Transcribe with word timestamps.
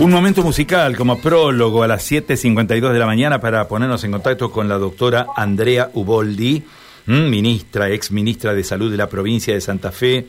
Un 0.00 0.12
momento 0.12 0.44
musical 0.44 0.96
como 0.96 1.18
prólogo 1.18 1.82
a 1.82 1.88
las 1.88 2.08
7.52 2.08 2.92
de 2.92 2.98
la 3.00 3.06
mañana 3.06 3.40
para 3.40 3.66
ponernos 3.66 4.04
en 4.04 4.12
contacto 4.12 4.52
con 4.52 4.68
la 4.68 4.78
doctora 4.78 5.26
Andrea 5.34 5.90
Uboldi, 5.92 6.62
ministra, 7.06 7.90
ex 7.90 8.12
ministra 8.12 8.54
de 8.54 8.62
Salud 8.62 8.92
de 8.92 8.96
la 8.96 9.08
provincia 9.08 9.54
de 9.54 9.60
Santa 9.60 9.90
Fe. 9.90 10.24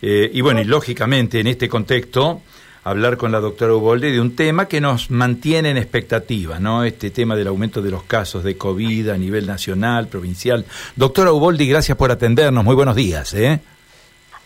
Eh, 0.00 0.30
y 0.32 0.40
bueno, 0.40 0.62
y 0.62 0.64
lógicamente 0.64 1.38
en 1.38 1.48
este 1.48 1.68
contexto, 1.68 2.40
hablar 2.82 3.18
con 3.18 3.30
la 3.30 3.40
doctora 3.40 3.74
Uboldi 3.74 4.10
de 4.10 4.22
un 4.22 4.34
tema 4.34 4.68
que 4.68 4.80
nos 4.80 5.10
mantiene 5.10 5.68
en 5.68 5.76
expectativa, 5.76 6.58
¿no? 6.58 6.82
Este 6.82 7.10
tema 7.10 7.36
del 7.36 7.48
aumento 7.48 7.82
de 7.82 7.90
los 7.90 8.04
casos 8.04 8.42
de 8.42 8.56
COVID 8.56 9.10
a 9.10 9.18
nivel 9.18 9.46
nacional, 9.46 10.08
provincial. 10.08 10.64
Doctora 10.96 11.30
Uboldi, 11.30 11.68
gracias 11.68 11.98
por 11.98 12.10
atendernos. 12.10 12.64
Muy 12.64 12.74
buenos 12.74 12.96
días, 12.96 13.34
¿eh? 13.34 13.60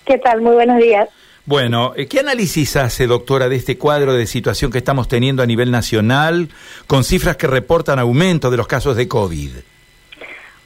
¿Qué 0.04 0.18
tal? 0.18 0.40
Muy 0.40 0.54
buenos 0.54 0.78
días. 0.78 1.08
Bueno, 1.48 1.94
eh, 1.96 2.06
¿qué 2.08 2.20
análisis 2.20 2.76
hace, 2.76 3.06
doctora, 3.06 3.48
de 3.48 3.56
este 3.56 3.78
cuadro 3.78 4.12
de 4.12 4.26
situación 4.26 4.70
que 4.70 4.76
estamos 4.76 5.08
teniendo 5.08 5.42
a 5.42 5.46
nivel 5.46 5.70
nacional, 5.70 6.50
con 6.86 7.04
cifras 7.04 7.38
que 7.38 7.46
reportan 7.46 7.98
aumento 7.98 8.50
de 8.50 8.58
los 8.58 8.66
casos 8.66 8.96
de 8.96 9.08
COVID? 9.08 9.52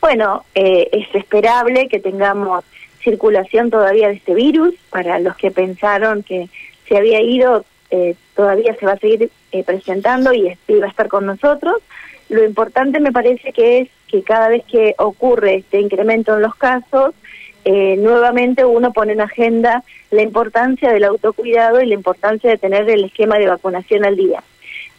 Bueno, 0.01 0.45
eh, 0.56 0.89
es 0.91 1.15
esperable 1.15 1.87
que 1.87 2.01
tengamos 2.01 2.65
circulación 3.01 3.70
todavía 3.70 4.09
de 4.09 4.15
este 4.15 4.34
virus. 4.34 4.75
Para 4.91 5.20
los 5.20 5.37
que 5.37 5.53
pensaron 5.53 6.25
que 6.25 6.48
se 6.89 6.97
había 6.97 7.20
ido, 7.20 7.64
eh, 7.92 8.17
todavía 8.34 8.75
se 8.75 8.84
va 8.84 8.95
a 8.95 8.98
seguir 8.98 9.30
presentando 9.64 10.34
y, 10.34 10.53
y 10.67 10.75
va 10.80 10.87
a 10.87 10.91
estar 10.91 11.06
con 11.06 11.27
nosotros. 11.27 11.77
Lo 12.28 12.45
importante 12.45 12.98
me 12.98 13.12
parece 13.12 13.53
que 13.53 13.83
es 13.83 13.89
que 14.09 14.25
cada 14.25 14.48
vez 14.48 14.64
que 14.64 14.97
ocurre 14.98 15.59
este 15.59 15.80
incremento 15.80 16.34
en 16.34 16.42
los 16.42 16.56
casos, 16.56 17.14
eh, 17.65 17.97
nuevamente 17.97 18.65
uno 18.65 18.93
pone 18.93 19.12
en 19.12 19.21
agenda 19.21 19.84
la 20.11 20.23
importancia 20.23 20.93
del 20.93 21.05
autocuidado 21.05 21.80
y 21.80 21.87
la 21.87 21.95
importancia 21.95 22.51
de 22.51 22.59
tener 22.59 22.89
el 22.91 23.05
esquema 23.05 23.39
de 23.39 23.47
vacunación 23.47 24.05
al 24.05 24.16
día. 24.16 24.43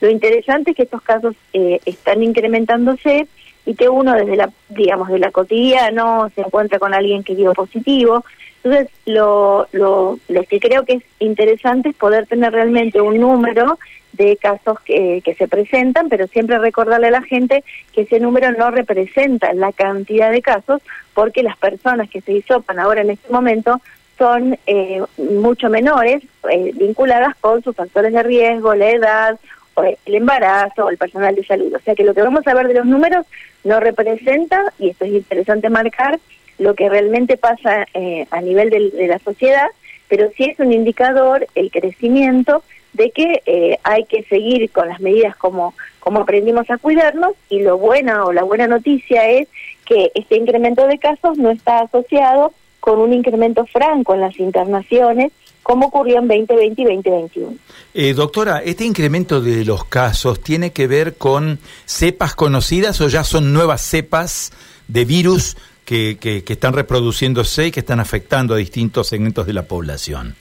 Lo 0.02 0.10
interesante 0.10 0.72
es 0.72 0.78
que 0.78 0.84
estos 0.84 1.02
casos 1.02 1.36
eh, 1.54 1.80
están 1.86 2.24
incrementándose 2.24 3.28
y 3.66 3.76
que 3.76 3.90
uno 3.90 4.14
desde 4.14 4.36
la, 4.36 4.50
digamos, 4.70 5.08
de 5.10 5.20
la 5.20 5.32
cotidiana 5.32 6.30
se 6.36 6.42
encuentra 6.42 6.80
con 6.80 6.94
alguien 6.94 7.24
que 7.24 7.36
dio 7.36 7.54
positivo. 7.54 8.26
Entonces, 8.64 8.90
lo, 9.06 9.68
lo, 9.74 10.20
lo 10.30 10.44
que 10.44 10.60
creo 10.60 10.86
que 10.86 10.94
es 10.94 11.04
interesante 11.20 11.90
es 11.90 11.96
poder 11.96 12.28
tener 12.28 12.54
realmente 12.54 13.02
un 13.02 13.20
número 13.20 13.78
de 14.14 14.38
casos 14.38 14.80
que, 14.82 15.22
que 15.26 15.34
se 15.34 15.48
presentan, 15.48 16.08
pero 16.08 16.28
siempre 16.28 16.58
recordarle 16.60 17.08
a 17.08 17.12
la 17.12 17.24
gente 17.24 17.64
que 17.92 18.02
ese 18.02 18.20
número 18.20 18.52
no 18.52 18.72
representa 18.72 19.54
la 19.54 19.72
cantidad 19.72 20.32
de 20.32 20.42
casos, 20.42 20.82
porque 21.14 21.44
las 21.44 21.58
personas 21.58 22.10
que 22.10 22.22
se 22.22 22.32
hisopan 22.34 22.80
ahora 22.80 23.02
en 23.02 23.10
este 23.10 23.32
momento 23.32 23.82
son 24.18 24.58
eh, 24.68 25.02
mucho 25.18 25.70
menores, 25.70 26.24
eh, 26.50 26.72
vinculadas 26.76 27.36
con 27.42 27.64
sus 27.64 27.76
factores 27.76 28.14
de 28.14 28.24
riesgo, 28.24 28.76
la 28.76 28.92
edad, 28.92 29.40
o 29.74 29.84
el 29.84 29.98
embarazo, 30.06 30.86
o 30.86 30.90
el 30.90 30.98
personal 30.98 31.34
de 31.36 31.44
salud. 31.44 31.74
O 31.74 31.80
sea 31.80 31.96
que 31.96 32.04
lo 32.04 32.14
que 32.14 32.22
vamos 32.22 32.46
a 32.46 32.54
ver 32.54 32.68
de 32.68 32.76
los 32.76 32.86
números 32.86 33.26
no 33.64 33.80
representa, 33.80 34.62
y 34.78 34.90
esto 34.90 35.06
es 35.06 35.14
interesante 35.14 35.70
marcar, 35.70 36.20
lo 36.60 36.76
que 36.76 36.90
realmente 36.90 37.38
pasa 37.38 37.88
eh, 37.94 38.28
a 38.32 38.42
nivel 38.42 38.70
de 38.70 39.08
la 39.08 39.20
sociedad, 39.20 39.68
pero 40.08 40.30
sí 40.38 40.46
es 40.46 40.60
un 40.60 40.72
indicador 40.72 41.48
el 41.56 41.72
crecimiento 41.72 42.64
de 42.94 43.12
que 43.12 43.42
eh, 43.46 43.80
hay 43.84 44.06
que 44.06 44.24
seguir 44.24 44.70
con 44.72 44.88
las 44.88 45.00
medidas 45.00 45.36
como, 45.36 45.74
como 46.00 46.20
aprendimos 46.22 46.70
a 46.70 46.78
cuidarnos 46.78 47.34
y 47.50 47.62
lo 47.62 47.78
buena 47.78 48.26
o 48.26 48.32
la 48.32 48.44
buena 48.44 48.68
noticia 48.68 49.28
es 49.30 49.48
que 49.86 50.12
este 50.14 50.38
incremento 50.38 50.88
de 50.88 51.00
casos 51.00 51.38
no 51.38 51.50
está 51.50 51.80
asociado 51.80 52.54
con 52.80 53.00
un 53.00 53.14
incremento 53.14 53.66
franco 53.66 54.14
en 54.14 54.22
las 54.22 54.40
internaciones 54.40 55.32
como 55.64 55.88
ocurrió 55.88 56.20
en 56.20 56.28
2020 56.28 56.82
y 56.82 56.86
2021. 56.86 57.56
Eh, 57.94 58.14
doctora, 58.14 58.60
¿este 58.60 58.84
incremento 58.84 59.40
de 59.42 59.64
los 59.64 59.86
casos 59.86 60.42
tiene 60.42 60.72
que 60.72 60.88
ver 60.88 61.16
con 61.16 61.60
cepas 61.86 62.36
conocidas 62.36 63.00
o 63.00 63.08
ya 63.08 63.24
son 63.24 63.54
nuevas 63.54 63.82
cepas 63.82 64.52
de 64.90 65.06
virus 65.06 65.56
que, 65.86 66.18
que, 66.20 66.44
que 66.44 66.54
están 66.54 66.74
reproduciéndose 66.74 67.68
y 67.68 67.72
que 67.72 67.82
están 67.82 68.00
afectando 68.00 68.54
a 68.54 68.58
distintos 68.58 69.08
segmentos 69.08 69.46
de 69.46 69.54
la 69.54 69.64
población? 69.64 70.36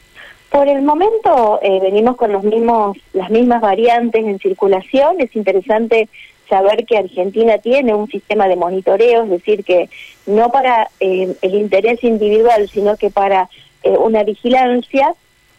Por 0.52 0.68
el 0.68 0.82
momento 0.82 1.58
eh, 1.62 1.80
venimos 1.80 2.16
con 2.16 2.30
los 2.30 2.44
mismos, 2.44 2.98
las 3.14 3.30
mismas 3.30 3.62
variantes 3.62 4.22
en 4.22 4.38
circulación. 4.38 5.18
Es 5.18 5.34
interesante 5.34 6.10
saber 6.46 6.84
que 6.84 6.98
Argentina 6.98 7.56
tiene 7.56 7.94
un 7.94 8.06
sistema 8.08 8.46
de 8.46 8.56
monitoreo, 8.56 9.24
es 9.24 9.30
decir, 9.30 9.64
que 9.64 9.88
no 10.26 10.50
para 10.50 10.90
eh, 11.00 11.34
el 11.40 11.54
interés 11.54 12.04
individual, 12.04 12.68
sino 12.68 12.98
que 12.98 13.08
para 13.08 13.48
eh, 13.82 13.96
una 13.96 14.24
vigilancia 14.24 15.14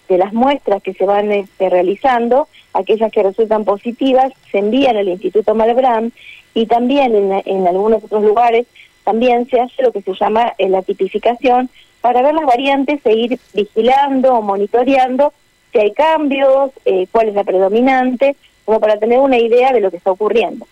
de 0.08 0.20
las 0.20 0.32
muestras 0.32 0.84
que 0.84 0.94
se 0.94 1.06
van 1.06 1.32
este, 1.32 1.72
realizando, 1.72 2.48
aquellas 2.74 3.12
que 3.12 3.24
resultan 3.24 3.66
positivas 3.66 4.32
se 4.52 4.60
envían 4.60 4.96
al 4.96 5.08
Instituto 5.08 5.56
Malbrán 5.56 6.14
y 6.54 6.68
también 6.68 7.16
en, 7.16 7.42
en 7.46 7.68
algunos 7.68 8.04
otros 8.04 8.24
lugares 8.24 8.68
también 9.04 9.48
se 9.50 9.60
hace 9.60 9.84
lo 9.84 9.92
que 9.92 10.02
se 10.02 10.14
llama 10.14 10.54
la 10.58 10.82
tipificación 10.82 11.70
para 12.02 12.22
ver 12.22 12.34
las 12.34 12.46
variantes 12.46 13.00
e 13.06 13.14
ir 13.14 13.40
vigilando 13.54 14.34
o 14.34 14.42
monitoreando 14.42 15.34
si 15.74 15.80
hay 15.80 15.92
cambios, 15.92 16.72
eh, 16.86 17.08
cuál 17.12 17.30
es 17.30 17.36
la 17.36 17.44
predominante, 17.44 18.36
como 18.64 18.80
para 18.80 18.98
tener 18.98 19.20
una 19.20 19.38
idea 19.38 19.74
de 19.74 19.82
lo 19.82 19.90
que 19.90 19.98
está 19.98 20.12
ocurriendo. 20.12 20.68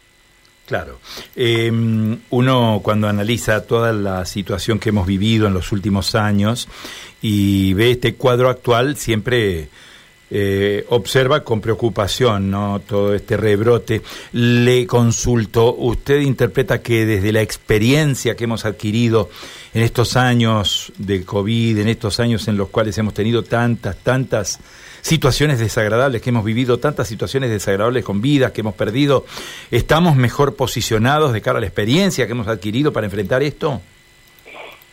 Claro. 0.67 0.99
Em, 1.35 2.19
uno 2.29 2.79
cuando 2.83 3.09
analiza 3.09 3.65
toda 3.65 3.91
la 3.91 4.25
situación 4.25 4.79
que 4.79 4.89
hemos 4.89 5.07
vivido 5.07 5.47
en 5.47 5.53
los 5.53 5.71
últimos 5.73 6.15
años 6.15 6.69
y 7.21 7.73
ve 7.73 7.91
este 7.91 8.15
cuadro 8.15 8.49
actual, 8.49 8.95
siempre 8.95 9.67
eh, 10.33 10.85
observa 10.89 11.43
con 11.43 11.59
preocupación 11.59 12.49
¿no? 12.49 12.79
todo 12.79 13.13
este 13.13 13.35
rebrote. 13.35 14.01
Le 14.31 14.87
consulto, 14.87 15.75
¿usted 15.75 16.21
interpreta 16.21 16.81
que 16.81 17.05
desde 17.05 17.33
la 17.33 17.41
experiencia 17.41 18.35
que 18.35 18.45
hemos 18.45 18.63
adquirido 18.63 19.29
en 19.73 19.83
estos 19.83 20.15
años 20.15 20.93
de 20.97 21.25
COVID, 21.25 21.79
en 21.79 21.89
estos 21.89 22.21
años 22.21 22.47
en 22.47 22.55
los 22.55 22.69
cuales 22.69 22.97
hemos 22.97 23.13
tenido 23.13 23.43
tantas, 23.43 23.97
tantas 23.97 24.59
situaciones 25.01 25.59
desagradables, 25.59 26.21
que 26.21 26.29
hemos 26.29 26.45
vivido 26.45 26.79
tantas 26.79 27.09
situaciones 27.09 27.49
desagradables 27.49 28.05
con 28.05 28.21
vidas 28.21 28.53
que 28.53 28.61
hemos 28.61 28.75
perdido, 28.75 29.25
¿estamos 29.69 30.15
mejor 30.15 30.55
posicionados 30.55 31.33
de 31.33 31.41
cara 31.41 31.57
a 31.57 31.61
la 31.61 31.67
experiencia 31.67 32.25
que 32.25 32.31
hemos 32.31 32.47
adquirido 32.47 32.93
para 32.93 33.05
enfrentar 33.05 33.43
esto? 33.43 33.81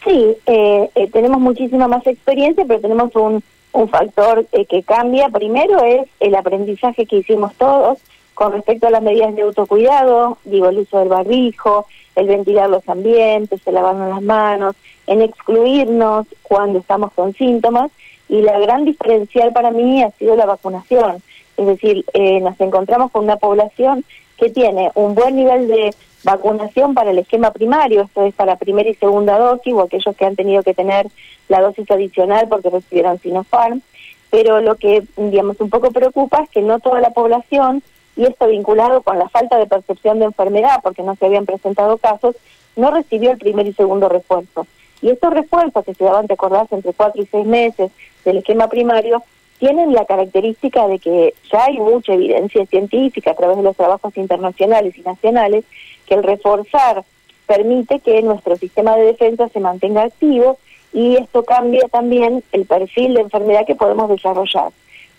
Sí, 0.05 0.37
eh, 0.47 0.91
eh, 0.95 1.11
tenemos 1.13 1.41
muchísima 1.41 1.87
más 1.87 2.07
experiencia, 2.07 2.65
pero 2.67 2.81
tenemos 2.81 3.15
un 3.15 3.43
un 3.73 3.89
factor 3.89 4.47
eh, 4.53 4.67
que 4.67 4.83
cambia 4.83 5.29
primero 5.29 5.83
es 5.85 6.09
el 6.21 6.35
aprendizaje 6.35 7.07
que 7.07 7.17
hicimos 7.17 7.55
todos 7.55 7.99
con 8.35 8.53
respecto 8.53 8.87
a 8.87 8.91
las 8.91 9.03
medidas 9.03 9.35
de 9.35 9.43
autocuidado, 9.43 10.39
digo, 10.45 10.69
el 10.69 10.79
uso 10.79 11.01
del 11.01 11.09
barbijo, 11.09 11.87
el 12.15 12.29
ventilar 12.29 12.71
los 12.71 12.89
ambientes, 12.89 13.61
el 13.67 13.75
lavarnos 13.75 14.11
las 14.11 14.23
manos, 14.23 14.77
en 15.07 15.23
excluirnos 15.23 16.27
cuando 16.43 16.79
estamos 16.79 17.13
con 17.13 17.35
síntomas 17.35 17.91
y 18.29 18.43
la 18.43 18.59
gran 18.61 18.85
diferencial 18.85 19.53
para 19.53 19.71
mí 19.71 20.03
ha 20.03 20.11
sido 20.13 20.37
la 20.37 20.47
vacunación. 20.47 21.23
Es 21.57 21.67
decir, 21.67 22.05
eh, 22.13 22.41
nos 22.41 22.61
encontramos 22.61 23.11
con 23.11 23.25
una 23.25 23.37
población 23.37 24.05
que 24.37 24.51
tiene 24.51 24.93
un 24.95 25.15
buen 25.15 25.35
nivel 25.35 25.67
de 25.67 25.95
vacunación 26.25 26.95
para 26.95 27.11
el 27.11 27.19
esquema 27.19 27.53
primario, 27.53 28.03
esto 28.03 28.25
es 28.25 28.35
para 28.35 28.57
primera 28.57 28.89
y 28.89 28.95
segunda 28.95 29.39
dosis, 29.39 29.73
o 29.75 29.83
aquellos 29.83 30.17
que 30.17 30.25
han 30.25 30.37
tenido 30.37 30.63
que 30.63 30.75
tener 30.75 31.07
la 31.49 31.61
dosis 31.61 31.91
adicional 31.91 32.49
porque 32.49 32.71
recibieron 32.71 33.19
Sinopharm, 33.19 33.83
pero 34.31 34.61
lo 34.61 34.77
que, 34.77 35.05
digamos, 35.17 35.61
un 35.61 35.71
poco 35.71 35.91
preocupa 35.91 36.43
es 36.43 36.51
que 36.51 36.63
no 36.63 36.81
toda 36.81 37.01
la 37.01 37.11
población, 37.11 37.83
y 38.17 38.25
esto 38.25 38.49
vinculado 38.49 39.03
con 39.03 39.19
la 39.19 39.29
falta 39.29 39.59
de 39.59 39.67
percepción 39.67 40.19
de 40.19 40.27
enfermedad, 40.27 40.81
porque 40.83 41.03
no 41.03 41.15
se 41.17 41.27
habían 41.27 41.47
presentado 41.47 41.99
casos, 41.99 42.37
no 42.77 42.91
recibió 42.91 43.31
el 43.31 43.39
primer 43.39 43.67
y 43.67 43.73
segundo 43.73 44.09
refuerzo. 44.09 44.67
Y 45.01 45.11
estos 45.11 45.33
refuerzos 45.33 45.85
que 45.85 45.95
se 45.95 46.05
daban, 46.05 46.29
recordarse, 46.29 46.75
entre 46.75 46.93
cuatro 46.93 47.23
y 47.23 47.27
seis 47.27 47.47
meses 47.47 47.93
del 48.25 48.39
esquema 48.39 48.69
primario, 48.69 49.23
tienen 49.59 49.93
la 49.93 50.05
característica 50.05 50.87
de 50.87 50.99
que 50.99 51.35
ya 51.53 51.65
hay 51.65 51.79
mucha 51.79 52.15
evidencia 52.15 52.65
científica 52.67 53.33
a 53.33 53.35
través 53.35 53.57
de 53.57 53.63
los 53.63 53.77
trabajos 53.77 54.17
internacionales 54.17 54.97
y 54.97 55.03
nacionales 55.03 55.65
que 56.07 56.15
el 56.15 56.23
reforzar 56.23 57.05
permite 57.47 58.01
que 58.01 58.23
nuestro 58.23 58.57
sistema 58.57 58.97
de 58.97 59.07
defensa 59.07 59.49
se 59.49 59.61
mantenga 59.61 60.03
activo 60.03 60.59
y 60.93 61.17
esto 61.17 61.45
cambia 61.45 61.87
también 61.89 62.45
el 62.53 62.67
perfil 62.67 63.15
de 63.15 63.23
enfermedad 63.23 63.67
que 63.67 63.75
podemos 63.75 64.09
desarrollar. 64.09 64.71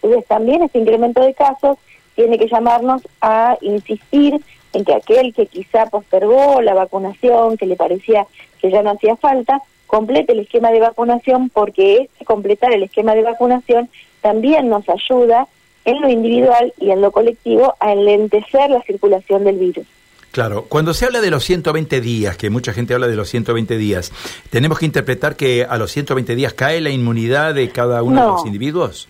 Entonces 0.01 0.25
también 0.27 0.63
este 0.63 0.79
incremento 0.79 1.21
de 1.21 1.33
casos 1.33 1.77
tiene 2.15 2.37
que 2.37 2.47
llamarnos 2.47 3.01
a 3.21 3.57
insistir 3.61 4.39
en 4.73 4.85
que 4.85 4.93
aquel 4.93 5.33
que 5.33 5.47
quizá 5.47 5.87
postergó 5.87 6.61
la 6.61 6.73
vacunación, 6.73 7.57
que 7.57 7.65
le 7.65 7.75
parecía 7.75 8.27
que 8.61 8.71
ya 8.71 8.83
no 8.83 8.91
hacía 8.91 9.15
falta, 9.15 9.61
complete 9.89 10.33
el 10.33 10.41
esquema 10.41 10.71
de 10.71 10.79
vacunación 10.79 11.49
porque 11.49 12.03
este 12.03 12.23
completar 12.23 12.71
el 12.71 12.83
esquema 12.83 13.15
de 13.15 13.23
vacunación 13.23 13.89
también 14.21 14.69
nos 14.69 14.87
ayuda 14.87 15.47
en 15.83 15.99
lo 15.99 16.09
individual 16.09 16.71
y 16.79 16.91
en 16.91 17.01
lo 17.01 17.11
colectivo 17.11 17.73
a 17.79 17.91
enlentecer 17.93 18.69
la 18.69 18.83
circulación 18.83 19.43
del 19.43 19.57
virus. 19.57 19.87
Claro, 20.31 20.65
cuando 20.69 20.93
se 20.93 21.05
habla 21.05 21.21
de 21.21 21.31
los 21.31 21.43
120 21.43 22.01
días, 22.01 22.37
que 22.37 22.51
mucha 22.51 22.71
gente 22.71 22.93
habla 22.93 23.07
de 23.07 23.15
los 23.15 23.29
120 23.29 23.79
días, 23.79 24.11
¿tenemos 24.51 24.77
que 24.77 24.85
interpretar 24.85 25.35
que 25.35 25.65
a 25.67 25.75
los 25.77 25.91
120 25.91 26.35
días 26.35 26.53
cae 26.53 26.81
la 26.81 26.91
inmunidad 26.91 27.55
de 27.55 27.69
cada 27.71 28.03
uno 28.03 28.21
de 28.21 28.27
los 28.27 28.45
individuos? 28.45 29.07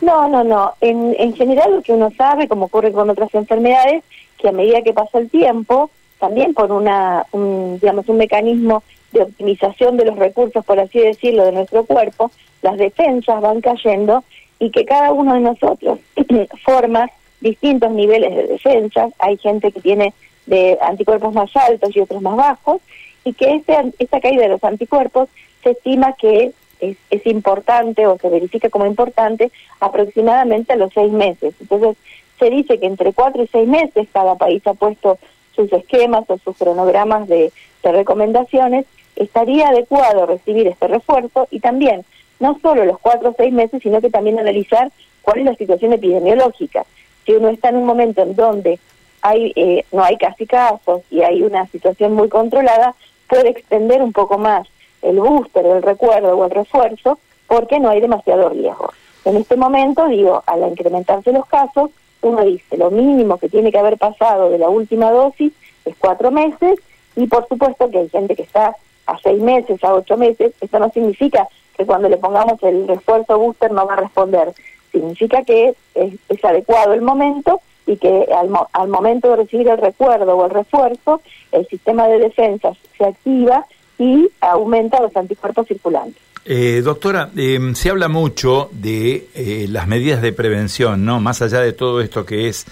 No, 0.00 0.26
no, 0.28 0.42
no. 0.42 0.72
En, 0.80 1.14
en 1.18 1.34
general 1.36 1.76
lo 1.76 1.82
que 1.82 1.92
uno 1.92 2.10
sabe, 2.16 2.48
como 2.48 2.64
ocurre 2.66 2.90
con 2.90 3.10
otras 3.10 3.34
enfermedades, 3.34 4.02
que 4.38 4.48
a 4.48 4.52
medida 4.52 4.80
que 4.80 4.94
pasa 4.94 5.18
el 5.18 5.28
tiempo, 5.28 5.90
también 6.18 6.54
por 6.54 6.72
una, 6.72 7.26
un, 7.32 7.78
digamos, 7.78 8.08
un 8.08 8.16
mecanismo 8.16 8.82
de 9.12 9.22
optimización 9.22 9.96
de 9.96 10.06
los 10.06 10.16
recursos, 10.16 10.64
por 10.64 10.80
así 10.80 10.98
decirlo, 10.98 11.44
de 11.44 11.52
nuestro 11.52 11.84
cuerpo, 11.84 12.30
las 12.62 12.76
defensas 12.78 13.40
van 13.40 13.60
cayendo 13.60 14.24
y 14.58 14.70
que 14.70 14.84
cada 14.84 15.12
uno 15.12 15.34
de 15.34 15.40
nosotros 15.40 15.98
forma 16.64 17.10
distintos 17.40 17.90
niveles 17.90 18.34
de 18.34 18.46
defensas. 18.46 19.12
Hay 19.18 19.36
gente 19.38 19.72
que 19.72 19.80
tiene 19.80 20.14
de 20.46 20.78
anticuerpos 20.80 21.34
más 21.34 21.54
altos 21.56 21.94
y 21.94 22.00
otros 22.00 22.22
más 22.22 22.36
bajos, 22.36 22.80
y 23.24 23.32
que 23.34 23.54
este, 23.54 23.74
esta 23.98 24.20
caída 24.20 24.42
de 24.42 24.48
los 24.48 24.64
anticuerpos 24.64 25.28
se 25.62 25.70
estima 25.70 26.14
que 26.14 26.52
es, 26.80 26.96
es 27.10 27.26
importante 27.26 28.06
o 28.06 28.18
se 28.18 28.28
verifica 28.28 28.68
como 28.68 28.86
importante 28.86 29.52
aproximadamente 29.80 30.72
a 30.72 30.76
los 30.76 30.92
seis 30.92 31.12
meses. 31.12 31.54
Entonces, 31.60 31.96
se 32.38 32.50
dice 32.50 32.80
que 32.80 32.86
entre 32.86 33.12
cuatro 33.12 33.42
y 33.42 33.46
seis 33.46 33.68
meses 33.68 34.08
cada 34.12 34.34
país 34.34 34.66
ha 34.66 34.74
puesto 34.74 35.18
sus 35.54 35.72
esquemas 35.72 36.24
o 36.28 36.38
sus 36.38 36.56
cronogramas 36.56 37.28
de, 37.28 37.52
de 37.82 37.92
recomendaciones, 37.92 38.86
estaría 39.16 39.68
adecuado 39.68 40.26
recibir 40.26 40.66
este 40.66 40.88
refuerzo 40.88 41.48
y 41.50 41.60
también 41.60 42.04
no 42.40 42.58
solo 42.60 42.84
los 42.84 42.98
cuatro 42.98 43.30
o 43.30 43.34
seis 43.36 43.52
meses, 43.52 43.82
sino 43.82 44.00
que 44.00 44.10
también 44.10 44.38
analizar 44.38 44.90
cuál 45.22 45.40
es 45.40 45.44
la 45.44 45.54
situación 45.54 45.92
epidemiológica. 45.92 46.84
Si 47.24 47.32
uno 47.32 47.48
está 47.48 47.68
en 47.68 47.76
un 47.76 47.86
momento 47.86 48.22
en 48.22 48.34
donde 48.34 48.78
hay 49.20 49.52
eh, 49.54 49.84
no 49.92 50.02
hay 50.02 50.16
casi 50.16 50.46
casos 50.46 51.02
y 51.10 51.22
hay 51.22 51.42
una 51.42 51.66
situación 51.68 52.14
muy 52.14 52.28
controlada, 52.28 52.94
puede 53.28 53.50
extender 53.50 54.02
un 54.02 54.12
poco 54.12 54.38
más 54.38 54.66
el 55.00 55.18
booster, 55.20 55.64
el 55.64 55.82
recuerdo 55.82 56.36
o 56.36 56.44
el 56.44 56.50
refuerzo, 56.50 57.18
porque 57.46 57.80
no 57.80 57.90
hay 57.90 58.00
demasiado 58.00 58.48
riesgo. 58.48 58.92
En 59.24 59.36
este 59.36 59.56
momento, 59.56 60.08
digo, 60.08 60.42
al 60.46 60.68
incrementarse 60.68 61.32
los 61.32 61.46
casos, 61.46 61.90
uno 62.22 62.42
dice, 62.44 62.76
lo 62.76 62.90
mínimo 62.90 63.38
que 63.38 63.48
tiene 63.48 63.70
que 63.70 63.78
haber 63.78 63.98
pasado 63.98 64.50
de 64.50 64.58
la 64.58 64.68
última 64.68 65.10
dosis 65.10 65.52
es 65.84 65.94
cuatro 65.98 66.30
meses, 66.30 66.78
y 67.16 67.26
por 67.26 67.46
supuesto 67.48 67.90
que 67.90 67.98
hay 67.98 68.08
gente 68.08 68.34
que 68.34 68.42
está 68.42 68.76
a 69.06 69.18
seis 69.18 69.40
meses, 69.40 69.82
a 69.84 69.94
ocho 69.94 70.16
meses, 70.16 70.52
esto 70.60 70.78
no 70.78 70.90
significa 70.90 71.48
que 71.76 71.86
cuando 71.86 72.08
le 72.08 72.16
pongamos 72.16 72.62
el 72.62 72.86
refuerzo 72.86 73.38
booster 73.38 73.70
no 73.72 73.86
va 73.86 73.94
a 73.94 74.00
responder, 74.00 74.52
significa 74.90 75.42
que 75.42 75.74
es, 75.94 76.44
adecuado 76.44 76.92
el 76.92 77.02
momento 77.02 77.60
y 77.86 77.96
que 77.96 78.28
al, 78.36 78.50
al, 78.72 78.88
momento 78.88 79.30
de 79.30 79.36
recibir 79.36 79.68
el 79.68 79.78
recuerdo 79.78 80.36
o 80.36 80.44
el 80.44 80.50
refuerzo, 80.50 81.20
el 81.50 81.66
sistema 81.66 82.06
de 82.08 82.18
defensa 82.18 82.72
se 82.96 83.04
activa 83.04 83.64
y 83.98 84.28
aumenta 84.40 85.00
los 85.00 85.16
anticuerpos 85.16 85.66
circulantes. 85.66 86.22
Eh, 86.44 86.82
doctora, 86.82 87.30
eh, 87.36 87.58
se 87.74 87.90
habla 87.90 88.08
mucho 88.08 88.68
de 88.72 89.28
eh, 89.34 89.66
las 89.68 89.86
medidas 89.86 90.20
de 90.22 90.32
prevención, 90.32 91.04
¿no? 91.04 91.20
Más 91.20 91.40
allá 91.40 91.60
de 91.60 91.72
todo 91.72 92.00
esto 92.00 92.26
que 92.26 92.48
es 92.48 92.66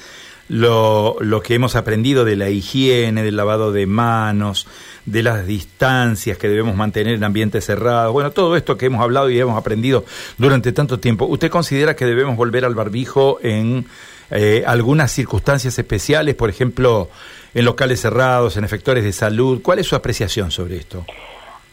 lo, 0.51 1.17
lo 1.21 1.43
que 1.43 1.55
hemos 1.55 1.77
aprendido 1.77 2.25
de 2.25 2.35
la 2.35 2.51
higiene, 2.51 3.23
del 3.23 3.37
lavado 3.37 3.71
de 3.71 3.87
manos, 3.87 4.67
de 5.07 5.23
las 5.23 5.47
distancias 5.47 6.39
que 6.39 6.49
debemos 6.49 6.75
mantener 6.75 7.15
en 7.15 7.23
ambientes 7.23 7.65
cerrados, 7.65 8.13
bueno, 8.13 8.33
todo 8.33 8.57
esto 8.57 8.77
que 8.77 8.87
hemos 8.87 9.01
hablado 9.01 9.31
y 9.31 9.39
hemos 9.39 9.57
aprendido 9.57 10.05
durante 10.39 10.73
tanto 10.73 10.99
tiempo. 10.99 11.25
¿Usted 11.27 11.51
considera 11.51 11.95
que 11.95 12.05
debemos 12.05 12.37
volver 12.37 12.65
al 12.65 12.75
barbijo 12.75 13.39
en 13.43 13.87
eh, 14.33 14.65
algunas 14.67 15.13
circunstancias 15.13 15.79
especiales, 15.79 16.35
por 16.35 16.51
ejemplo, 16.51 17.09
en 17.55 17.65
locales 17.65 18.01
cerrados, 18.01 18.57
en 18.57 18.65
efectores 18.65 19.05
de 19.05 19.13
salud? 19.13 19.61
¿Cuál 19.63 19.79
es 19.79 19.87
su 19.87 19.95
apreciación 19.95 20.51
sobre 20.51 20.79
esto? 20.79 21.05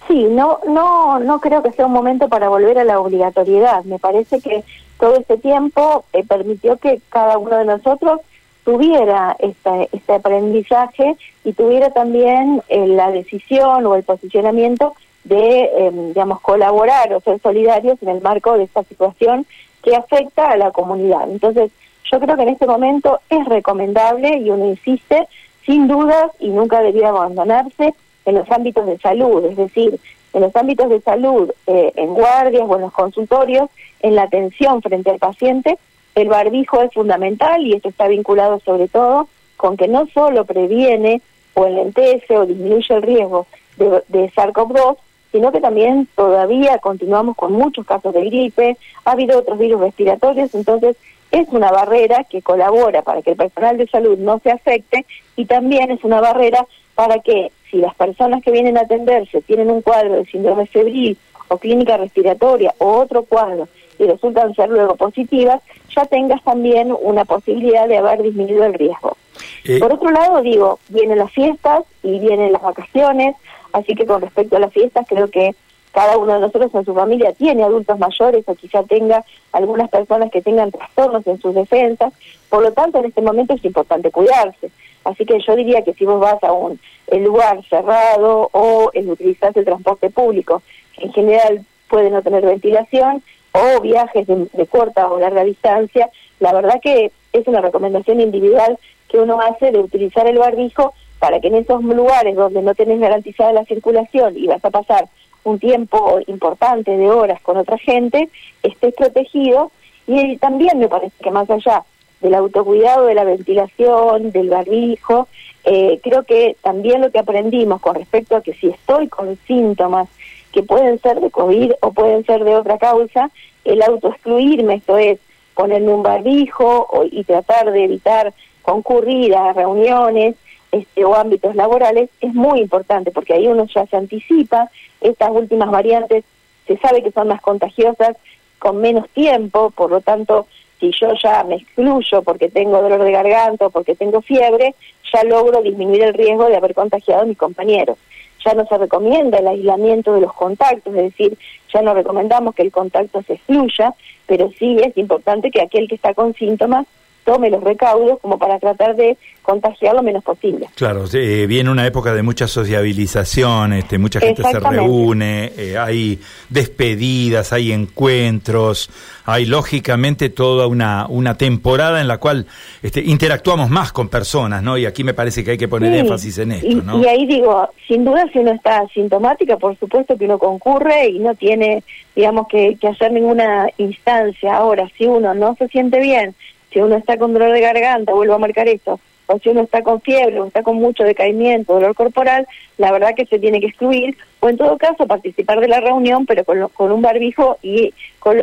Sí, 0.07 0.27
no, 0.29 0.59
no, 0.67 1.17
no 1.19 1.39
creo 1.39 1.63
que 1.63 1.71
sea 1.71 1.87
un 1.87 1.93
momento 1.93 2.29
para 2.29 2.47
volver 2.47 2.77
a 2.77 2.83
la 2.83 2.99
obligatoriedad. 2.99 3.83
Me 3.85 3.97
parece 3.97 4.39
que 4.39 4.63
todo 4.99 5.15
este 5.15 5.37
tiempo 5.37 6.05
eh, 6.13 6.23
permitió 6.23 6.77
que 6.77 7.01
cada 7.09 7.39
uno 7.39 7.57
de 7.57 7.65
nosotros 7.65 8.21
tuviera 8.67 9.33
este, 9.39 9.87
este 9.93 10.13
aprendizaje 10.13 11.15
y 11.45 11.53
tuviera 11.53 11.89
también 11.91 12.61
eh, 12.67 12.85
la 12.85 13.11
decisión 13.11 13.85
o 13.85 13.95
el 13.95 14.03
posicionamiento 14.03 14.93
de, 15.23 15.61
eh, 15.63 15.91
digamos, 16.09 16.41
colaborar 16.41 17.13
o 17.13 17.21
ser 17.21 17.39
solidarios 17.39 17.97
en 18.01 18.09
el 18.09 18.19
marco 18.19 18.57
de 18.57 18.65
esta 18.65 18.83
situación 18.83 19.45
que 19.81 19.95
afecta 19.95 20.51
a 20.51 20.57
la 20.57 20.71
comunidad. 20.71 21.31
Entonces, 21.31 21.71
yo 22.11 22.19
creo 22.19 22.35
que 22.35 22.41
en 22.41 22.49
este 22.49 22.67
momento 22.67 23.21
es 23.29 23.45
recomendable, 23.45 24.37
y 24.37 24.49
uno 24.49 24.65
insiste, 24.65 25.29
sin 25.65 25.87
dudas, 25.87 26.31
y 26.37 26.49
nunca 26.49 26.81
debiera 26.81 27.09
abandonarse, 27.09 27.93
en 28.25 28.35
los 28.35 28.51
ámbitos 28.51 28.85
de 28.85 28.97
salud, 28.97 29.45
es 29.45 29.55
decir, 29.55 29.97
en 30.33 30.41
los 30.41 30.53
ámbitos 30.57 30.89
de 30.89 30.99
salud, 30.99 31.53
eh, 31.67 31.93
en 31.95 32.13
guardias 32.13 32.65
o 32.67 32.75
en 32.75 32.81
los 32.81 32.91
consultorios, 32.91 33.69
en 34.01 34.15
la 34.15 34.23
atención 34.23 34.81
frente 34.81 35.09
al 35.11 35.19
paciente, 35.19 35.77
el 36.17 36.29
barbijo 36.29 36.81
es 36.81 36.91
fundamental 36.93 37.63
y 37.63 37.73
esto 37.73 37.89
está 37.89 38.07
vinculado 38.07 38.59
sobre 38.65 38.87
todo 38.87 39.29
con 39.55 39.77
que 39.77 39.87
no 39.87 40.07
solo 40.07 40.45
previene 40.45 41.21
o 41.53 41.67
enlentece 41.67 42.35
o 42.35 42.47
disminuye 42.47 42.91
el 42.95 43.03
riesgo 43.03 43.45
de, 43.77 44.01
de 44.07 44.31
SARS-CoV-2, 44.31 44.97
sino 45.31 45.51
que 45.51 45.61
también 45.61 46.07
todavía 46.15 46.79
continuamos 46.79 47.35
con 47.35 47.51
muchos 47.51 47.85
casos 47.85 48.15
de 48.15 48.25
gripe, 48.25 48.77
ha 49.05 49.11
habido 49.11 49.37
otros 49.37 49.59
virus 49.59 49.79
respiratorios, 49.79 50.55
entonces 50.55 50.97
es 51.29 51.47
una 51.49 51.71
barrera 51.71 52.23
que 52.23 52.41
colabora 52.41 53.03
para 53.03 53.21
que 53.21 53.31
el 53.31 53.37
personal 53.37 53.77
de 53.77 53.87
salud 53.87 54.17
no 54.17 54.39
se 54.39 54.49
afecte 54.49 55.05
y 55.35 55.45
también 55.45 55.91
es 55.91 56.03
una 56.03 56.19
barrera 56.19 56.65
para 56.95 57.19
que 57.19 57.51
si 57.69 57.77
las 57.77 57.93
personas 57.93 58.41
que 58.41 58.49
vienen 58.49 58.75
a 58.77 58.81
atenderse 58.81 59.43
tienen 59.43 59.69
un 59.69 59.83
cuadro 59.83 60.15
de 60.15 60.25
síndrome 60.25 60.65
febril 60.65 61.15
o 61.47 61.57
clínica 61.57 61.97
respiratoria 61.97 62.73
o 62.77 62.97
otro 62.97 63.23
cuadro 63.23 63.67
y 63.99 64.05
resultan 64.05 64.53
ser 64.55 64.69
luego 64.69 64.95
positivas, 64.95 65.61
ya 65.95 66.05
tengas 66.05 66.43
también 66.43 66.95
una 67.01 67.25
posibilidad 67.25 67.87
de 67.87 67.97
haber 67.97 68.21
disminuido 68.21 68.65
el 68.65 68.73
riesgo. 68.73 69.17
Eh. 69.65 69.79
Por 69.79 69.93
otro 69.93 70.11
lado, 70.11 70.41
digo, 70.41 70.79
vienen 70.89 71.17
las 71.17 71.31
fiestas 71.31 71.83
y 72.03 72.19
vienen 72.19 72.51
las 72.51 72.61
vacaciones, 72.61 73.35
así 73.73 73.95
que 73.95 74.05
con 74.05 74.21
respecto 74.21 74.57
a 74.57 74.59
las 74.59 74.73
fiestas 74.73 75.05
creo 75.07 75.29
que 75.29 75.55
cada 75.91 76.17
uno 76.17 76.33
de 76.33 76.41
nosotros 76.41 76.73
en 76.75 76.85
su 76.85 76.93
familia 76.93 77.33
tiene 77.33 77.63
adultos 77.63 77.97
mayores 77.97 78.43
o 78.47 78.53
quizá 78.53 78.83
tenga 78.83 79.25
algunas 79.51 79.89
personas 79.89 80.29
que 80.31 80.43
tengan 80.43 80.71
trastornos 80.71 81.25
en 81.25 81.41
sus 81.41 81.55
defensas, 81.55 82.13
por 82.49 82.61
lo 82.61 82.71
tanto 82.71 82.99
en 82.99 83.05
este 83.05 83.21
momento 83.21 83.55
es 83.55 83.65
importante 83.65 84.11
cuidarse. 84.11 84.69
Así 85.03 85.25
que 85.25 85.39
yo 85.39 85.55
diría 85.55 85.83
que 85.83 85.93
si 85.93 86.05
vos 86.05 86.19
vas 86.19 86.43
a 86.43 86.51
un 86.51 86.79
lugar 87.11 87.63
cerrado 87.69 88.49
o 88.51 88.91
el 88.93 89.09
utilizar 89.09 89.53
el 89.55 89.65
transporte 89.65 90.09
público, 90.09 90.61
en 90.97 91.13
general 91.13 91.65
puede 91.89 92.09
no 92.09 92.21
tener 92.21 92.45
ventilación, 92.45 93.23
o 93.51 93.81
viajes 93.81 94.27
de, 94.27 94.67
corta 94.67 95.07
o 95.07 95.19
larga 95.19 95.43
distancia, 95.43 96.09
la 96.39 96.53
verdad 96.53 96.79
que 96.81 97.11
es 97.33 97.47
una 97.47 97.61
recomendación 97.61 98.21
individual 98.21 98.77
que 99.09 99.19
uno 99.19 99.39
hace 99.41 99.71
de 99.71 99.79
utilizar 99.79 100.27
el 100.27 100.37
barbijo 100.37 100.93
para 101.19 101.39
que 101.39 101.47
en 101.47 101.55
esos 101.55 101.83
lugares 101.83 102.35
donde 102.35 102.61
no 102.61 102.75
tenés 102.75 102.99
garantizada 102.99 103.53
la 103.53 103.65
circulación 103.65 104.37
y 104.37 104.47
vas 104.47 104.63
a 104.63 104.69
pasar 104.69 105.07
un 105.43 105.59
tiempo 105.59 106.19
importante 106.27 106.95
de 106.95 107.09
horas 107.09 107.41
con 107.41 107.57
otra 107.57 107.77
gente, 107.77 108.29
estés 108.63 108.93
protegido. 108.93 109.71
Y 110.05 110.37
también 110.37 110.77
me 110.77 110.89
parece 110.89 111.15
que 111.21 111.31
más 111.31 111.49
allá 111.49 111.83
del 112.21 112.35
autocuidado, 112.35 113.05
de 113.05 113.15
la 113.15 113.23
ventilación, 113.23 114.31
del 114.31 114.49
barbijo, 114.49 115.27
eh, 115.63 115.99
creo 116.03 116.23
que 116.23 116.55
también 116.61 117.01
lo 117.01 117.11
que 117.11 117.19
aprendimos 117.19 117.81
con 117.81 117.95
respecto 117.95 118.35
a 118.35 118.41
que 118.41 118.53
si 118.53 118.67
estoy 118.67 119.07
con 119.07 119.37
síntomas 119.47 120.09
que 120.57 120.63
pueden 120.63 120.99
ser 121.01 121.19
de 121.21 121.29
COVID 121.29 121.73
o 121.81 121.91
pueden 121.91 122.25
ser 122.25 122.43
de 122.43 122.55
otra 122.55 122.79
causa, 122.79 123.29
el 123.63 123.79
autoexcluirme, 123.83 124.73
esto 124.73 124.97
es, 124.97 125.19
ponerme 125.53 125.93
un 125.93 126.01
barbijo 126.01 126.89
y 127.11 127.23
tratar 127.25 127.71
de 127.71 127.83
evitar 127.83 128.33
concurrir 128.63 129.35
a 129.35 129.53
reuniones, 129.53 130.35
este, 130.71 131.05
o 131.05 131.13
ámbitos 131.13 131.53
laborales 131.53 132.09
es 132.21 132.33
muy 132.33 132.59
importante 132.59 133.11
porque 133.11 133.35
ahí 133.35 133.45
uno 133.45 133.67
ya 133.67 133.85
se 133.85 133.97
anticipa, 133.97 134.71
estas 134.99 135.29
últimas 135.29 135.69
variantes 135.69 136.25
se 136.65 136.75
sabe 136.77 137.03
que 137.03 137.11
son 137.11 137.27
más 137.27 137.41
contagiosas 137.41 138.17
con 138.57 138.77
menos 138.77 139.07
tiempo, 139.09 139.69
por 139.69 139.91
lo 139.91 140.01
tanto, 140.01 140.47
si 140.79 140.91
yo 140.99 141.13
ya 141.21 141.43
me 141.43 141.57
excluyo 141.57 142.23
porque 142.23 142.49
tengo 142.49 142.81
dolor 142.81 143.03
de 143.03 143.11
garganta 143.11 143.67
o 143.67 143.69
porque 143.69 143.93
tengo 143.93 144.23
fiebre, 144.23 144.73
ya 145.13 145.23
logro 145.23 145.61
disminuir 145.61 146.01
el 146.01 146.15
riesgo 146.15 146.47
de 146.47 146.57
haber 146.57 146.73
contagiado 146.73 147.21
a 147.21 147.25
mis 147.25 147.37
compañeros. 147.37 147.99
Ya 148.47 148.53
no 148.53 148.65
se 148.65 148.77
recomienda 148.77 149.39
el 149.39 149.47
aislamiento 149.49 150.13
de 150.13 150.21
los 150.21 150.31
contactos, 150.31 150.95
es 150.95 151.03
decir, 151.03 151.37
ya 151.73 151.81
no 151.81 151.93
recomendamos 151.93 152.55
que 152.55 152.61
el 152.61 152.71
contacto 152.71 153.21
se 153.23 153.33
excluya, 153.33 153.93
pero 154.25 154.49
sí 154.57 154.77
es 154.79 154.97
importante 154.97 155.51
que 155.51 155.61
aquel 155.61 155.89
que 155.89 155.95
está 155.95 156.13
con 156.13 156.33
síntomas 156.33 156.87
tome 157.27 157.49
los 157.49 157.61
recaudos 157.61 158.19
como 158.21 158.39
para 158.39 158.57
tratar 158.57 158.95
de 158.95 159.17
contagiar 159.41 159.93
lo 159.93 160.01
menos 160.01 160.23
posible. 160.23 160.67
Claro, 160.75 161.03
eh, 161.13 161.45
viene 161.45 161.69
una 161.69 161.85
época 161.85 162.13
de 162.13 162.23
mucha 162.23 162.47
sociabilización, 162.47 163.73
este, 163.73 163.97
mucha 163.97 164.21
gente 164.21 164.43
se 164.43 164.59
reúne, 164.61 165.51
eh, 165.57 165.77
hay 165.77 166.21
despedidas, 166.47 167.51
hay 167.51 167.73
encuentros, 167.73 168.89
hay 169.25 169.45
lógicamente 169.45 170.29
toda 170.29 170.67
una, 170.67 171.05
una 171.09 171.37
temporada 171.37 171.99
en 171.99 172.07
la 172.07 172.17
cual 172.17 172.45
este, 172.81 173.01
interactuamos 173.01 173.69
más 173.69 173.91
con 173.91 174.07
personas, 174.07 174.63
¿no? 174.63 174.77
Y 174.77 174.85
aquí 174.85 175.03
me 175.03 175.13
parece 175.13 175.43
que 175.43 175.51
hay 175.51 175.57
que 175.57 175.67
poner 175.67 175.93
énfasis 175.93 176.37
en 176.37 176.53
esto, 176.53 176.81
¿no? 176.81 177.01
Y 177.01 177.07
ahí 177.07 177.25
digo, 177.25 177.69
sin 177.89 178.05
duda 178.05 178.23
si 178.31 178.39
uno 178.39 178.53
está 178.53 178.79
asintomática, 178.79 179.57
por 179.57 179.77
supuesto 179.77 180.17
que 180.17 180.23
uno 180.23 180.39
concurre 180.39 181.09
y 181.09 181.19
no 181.19 181.35
tiene, 181.35 181.83
digamos, 182.15 182.47
que, 182.47 182.77
que 182.79 182.87
hacer 182.87 183.11
ninguna 183.11 183.67
instancia. 183.77 184.55
Ahora, 184.55 184.89
si 184.97 185.05
uno 185.05 185.33
no 185.33 185.55
se 185.55 185.67
siente 185.67 185.99
bien, 185.99 186.33
si 186.77 186.81
uno 186.81 186.95
está 186.95 187.17
con 187.17 187.33
dolor 187.33 187.53
de 187.53 187.61
garganta, 187.61 188.13
vuelvo 188.13 188.35
a 188.35 188.37
marcar 188.37 188.67
esto, 188.67 188.99
o 189.25 189.39
si 189.39 189.49
uno 189.49 189.61
está 189.61 189.81
con 189.81 189.99
fiebre 189.99 190.39
o 190.39 190.45
está 190.45 190.61
con 190.61 190.75
mucho 190.75 191.03
decaimiento, 191.03 191.73
dolor 191.73 191.95
corporal, 191.95 192.47
la 192.77 192.91
verdad 192.91 193.15
que 193.15 193.25
se 193.25 193.39
tiene 193.39 193.59
que 193.59 193.65
excluir, 193.65 194.15
o 194.41 194.47
en 194.47 194.57
todo 194.57 194.77
caso 194.77 195.07
participar 195.07 195.59
de 195.59 195.69
la 195.69 195.79
reunión, 195.79 196.27
pero 196.27 196.45
con, 196.45 196.69
con 196.69 196.91
un 196.91 197.01
barbijo 197.01 197.57
y 197.63 197.95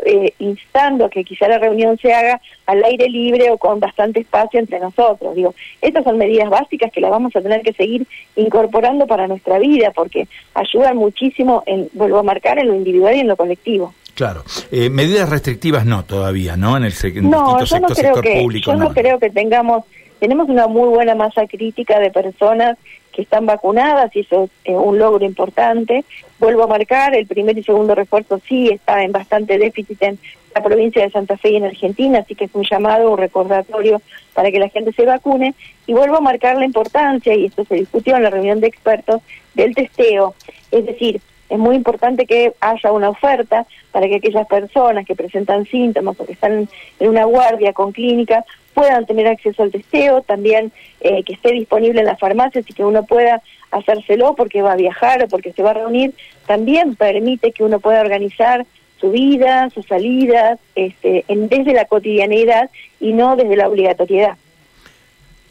eh, 0.04 0.34
instando 0.40 1.04
a 1.04 1.10
que 1.10 1.22
quizá 1.22 1.46
la 1.46 1.58
reunión 1.58 1.96
se 1.98 2.12
haga 2.12 2.40
al 2.66 2.82
aire 2.82 3.08
libre 3.08 3.52
o 3.52 3.56
con 3.56 3.78
bastante 3.78 4.18
espacio 4.18 4.58
entre 4.58 4.80
nosotros. 4.80 5.36
Digo, 5.36 5.54
estas 5.80 6.02
son 6.02 6.18
medidas 6.18 6.50
básicas 6.50 6.90
que 6.90 7.00
las 7.00 7.12
vamos 7.12 7.36
a 7.36 7.40
tener 7.40 7.62
que 7.62 7.72
seguir 7.72 8.04
incorporando 8.34 9.06
para 9.06 9.28
nuestra 9.28 9.60
vida, 9.60 9.92
porque 9.94 10.26
ayudan 10.54 10.96
muchísimo, 10.96 11.62
en, 11.66 11.88
vuelvo 11.92 12.18
a 12.18 12.24
marcar, 12.24 12.58
en 12.58 12.66
lo 12.66 12.74
individual 12.74 13.14
y 13.14 13.20
en 13.20 13.28
lo 13.28 13.36
colectivo. 13.36 13.94
Claro. 14.14 14.44
Eh, 14.70 14.90
medidas 14.90 15.28
restrictivas 15.28 15.84
no 15.84 16.04
todavía, 16.04 16.56
¿no? 16.56 16.76
En 16.76 16.84
el 16.84 16.92
no, 17.22 17.64
yo 17.64 17.80
no 17.80 17.88
creo 17.88 18.20
que, 18.20 18.60
Yo 18.60 18.76
no, 18.76 18.92
creo 18.92 19.18
que 19.18 19.30
tengamos, 19.30 19.84
tenemos 20.20 20.48
una 20.48 20.68
muy 20.68 20.88
buena 20.88 21.14
masa 21.14 21.46
crítica 21.46 21.98
de 21.98 22.10
personas 22.10 22.78
que 23.12 23.22
están 23.22 23.46
vacunadas 23.46 24.14
y 24.14 24.20
eso 24.20 24.48
es 24.64 24.74
un 24.74 24.98
logro 24.98 25.24
importante. 25.24 26.04
Vuelvo 26.38 26.64
a 26.64 26.66
marcar, 26.68 27.14
el 27.14 27.26
primer 27.26 27.56
y 27.58 27.62
segundo 27.62 27.94
refuerzo 27.94 28.40
sí 28.46 28.68
está 28.68 29.02
en 29.02 29.12
bastante 29.12 29.58
déficit 29.58 30.02
en 30.02 30.18
la 30.54 30.62
provincia 30.62 31.02
de 31.02 31.10
Santa 31.10 31.36
Fe 31.36 31.50
y 31.50 31.56
en 31.56 31.64
Argentina, 31.64 32.20
así 32.20 32.34
que 32.34 32.44
es 32.44 32.54
un 32.54 32.64
llamado, 32.64 33.10
un 33.10 33.18
recordatorio 33.18 34.00
para 34.32 34.50
que 34.50 34.58
la 34.58 34.68
gente 34.68 34.92
se 34.92 35.04
vacune. 35.04 35.54
Y 35.86 35.92
vuelvo 35.92 36.16
a 36.16 36.20
marcar 36.20 36.56
la 36.56 36.64
importancia, 36.64 37.34
y 37.34 37.46
esto 37.46 37.64
se 37.64 37.74
discutió 37.76 38.16
en 38.16 38.22
la 38.22 38.30
reunión 38.30 38.60
de 38.60 38.68
expertos, 38.68 39.20
del 39.54 39.74
testeo. 39.74 40.34
Es 40.70 40.86
decir, 40.86 41.20
es 41.48 41.58
muy 41.58 41.76
importante 41.76 42.26
que 42.26 42.54
haya 42.60 42.92
una 42.92 43.10
oferta 43.10 43.66
para 43.92 44.08
que 44.08 44.16
aquellas 44.16 44.46
personas 44.46 45.06
que 45.06 45.14
presentan 45.14 45.66
síntomas 45.66 46.18
o 46.18 46.26
que 46.26 46.32
están 46.32 46.68
en 46.98 47.08
una 47.08 47.24
guardia 47.24 47.72
con 47.72 47.92
clínica 47.92 48.44
puedan 48.72 49.06
tener 49.06 49.26
acceso 49.28 49.62
al 49.62 49.70
testeo, 49.70 50.22
también 50.22 50.72
eh, 51.00 51.22
que 51.22 51.34
esté 51.34 51.52
disponible 51.52 52.00
en 52.00 52.06
las 52.06 52.18
farmacias 52.18 52.64
y 52.68 52.72
que 52.72 52.84
uno 52.84 53.04
pueda 53.04 53.40
hacérselo 53.70 54.34
porque 54.34 54.62
va 54.62 54.72
a 54.72 54.76
viajar 54.76 55.22
o 55.22 55.28
porque 55.28 55.52
se 55.52 55.62
va 55.62 55.70
a 55.70 55.74
reunir, 55.74 56.14
también 56.46 56.96
permite 56.96 57.52
que 57.52 57.64
uno 57.64 57.80
pueda 57.80 58.00
organizar 58.00 58.66
su 59.00 59.10
vida, 59.10 59.70
sus 59.70 59.86
salidas, 59.86 60.58
este, 60.74 61.24
en, 61.28 61.48
desde 61.48 61.72
la 61.72 61.84
cotidianeidad 61.84 62.70
y 63.00 63.12
no 63.12 63.36
desde 63.36 63.56
la 63.56 63.68
obligatoriedad. 63.68 64.36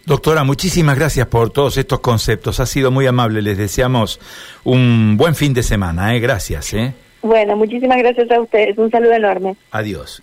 Doctora, 0.05 0.43
muchísimas 0.43 0.97
gracias 0.97 1.27
por 1.27 1.49
todos 1.49 1.77
estos 1.77 2.01
conceptos. 2.01 2.59
Ha 2.59 2.65
sido 2.65 2.91
muy 2.91 3.07
amable. 3.07 3.41
Les 3.41 3.57
deseamos 3.57 4.19
un 4.65 5.15
buen 5.15 5.33
fin 5.33 5.53
de 5.53 5.63
semana. 5.63 6.13
¿eh? 6.13 6.19
Gracias. 6.19 6.73
¿eh? 6.73 6.93
Bueno, 7.21 7.55
muchísimas 7.55 7.97
gracias 7.99 8.29
a 8.29 8.41
ustedes. 8.41 8.77
Un 8.77 8.91
saludo 8.91 9.13
enorme. 9.13 9.55
Adiós. 9.71 10.21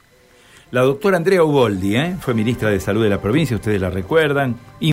La 0.70 0.82
doctora 0.82 1.16
Andrea 1.16 1.42
Uboldi 1.42 1.96
¿eh? 1.96 2.14
fue 2.20 2.34
ministra 2.34 2.70
de 2.70 2.78
Salud 2.78 3.02
de 3.02 3.08
la 3.08 3.20
provincia, 3.20 3.56
ustedes 3.56 3.80
la 3.80 3.90
recuerdan. 3.90 4.56